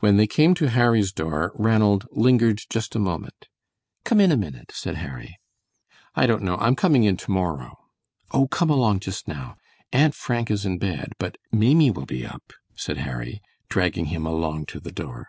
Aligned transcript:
When 0.00 0.18
they 0.18 0.26
came 0.26 0.52
to 0.56 0.68
Harry's 0.68 1.10
door 1.10 1.52
Ranald 1.54 2.06
lingered 2.10 2.60
just 2.68 2.94
a 2.94 2.98
moment. 2.98 3.48
"Come 4.04 4.20
in 4.20 4.30
a 4.30 4.36
minute," 4.36 4.72
said 4.74 4.96
Harry. 4.96 5.38
"I 6.14 6.26
don't 6.26 6.42
know; 6.42 6.58
I'm 6.58 6.76
coming 6.76 7.04
in 7.04 7.16
to 7.16 7.30
morrow." 7.30 7.78
"Oh, 8.30 8.46
come 8.46 8.68
along 8.68 9.00
just 9.00 9.26
now. 9.26 9.56
Aunt 9.90 10.14
Frank 10.14 10.50
is 10.50 10.66
in 10.66 10.76
bed, 10.76 11.14
but 11.18 11.38
Maimie 11.50 11.90
will 11.92 12.04
be 12.04 12.26
up," 12.26 12.52
said 12.76 12.98
Harry, 12.98 13.40
dragging 13.70 14.04
him 14.12 14.26
along 14.26 14.66
to 14.66 14.80
the 14.80 14.92
door. 14.92 15.28